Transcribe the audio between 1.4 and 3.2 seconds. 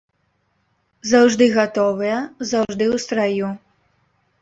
гатовыя, заўжды ў